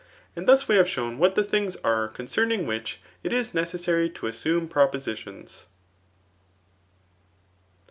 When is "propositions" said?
4.67-5.67